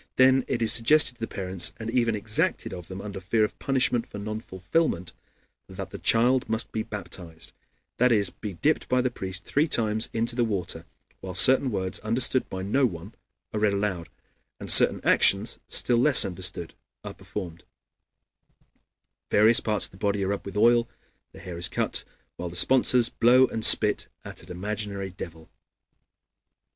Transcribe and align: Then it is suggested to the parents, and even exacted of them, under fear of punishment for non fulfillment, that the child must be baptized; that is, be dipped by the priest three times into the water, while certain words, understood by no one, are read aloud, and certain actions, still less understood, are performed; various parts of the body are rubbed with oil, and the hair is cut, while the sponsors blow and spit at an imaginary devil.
Then 0.15 0.43
it 0.47 0.63
is 0.63 0.73
suggested 0.73 1.13
to 1.13 1.19
the 1.19 1.27
parents, 1.27 1.73
and 1.77 1.87
even 1.91 2.15
exacted 2.15 2.73
of 2.73 2.87
them, 2.87 3.01
under 3.01 3.21
fear 3.21 3.43
of 3.43 3.59
punishment 3.59 4.07
for 4.07 4.17
non 4.17 4.39
fulfillment, 4.39 5.13
that 5.69 5.91
the 5.91 5.99
child 5.99 6.49
must 6.49 6.71
be 6.71 6.81
baptized; 6.81 7.53
that 7.99 8.11
is, 8.11 8.31
be 8.31 8.53
dipped 8.55 8.89
by 8.89 8.99
the 8.99 9.11
priest 9.11 9.45
three 9.45 9.67
times 9.67 10.09
into 10.11 10.35
the 10.35 10.43
water, 10.43 10.85
while 11.19 11.35
certain 11.35 11.69
words, 11.69 11.99
understood 11.99 12.49
by 12.49 12.63
no 12.63 12.83
one, 12.87 13.13
are 13.53 13.59
read 13.59 13.73
aloud, 13.75 14.09
and 14.59 14.71
certain 14.71 15.01
actions, 15.03 15.59
still 15.69 15.97
less 15.99 16.25
understood, 16.25 16.73
are 17.03 17.13
performed; 17.13 17.63
various 19.29 19.59
parts 19.59 19.85
of 19.85 19.91
the 19.91 19.97
body 19.97 20.25
are 20.25 20.29
rubbed 20.29 20.47
with 20.47 20.57
oil, 20.57 20.85
and 20.89 21.33
the 21.33 21.39
hair 21.41 21.59
is 21.59 21.69
cut, 21.69 22.03
while 22.37 22.49
the 22.49 22.55
sponsors 22.55 23.09
blow 23.09 23.45
and 23.45 23.63
spit 23.63 24.07
at 24.25 24.41
an 24.41 24.49
imaginary 24.49 25.11
devil. 25.11 25.51